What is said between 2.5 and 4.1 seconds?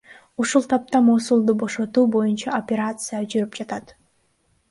операция жүрүп жатат.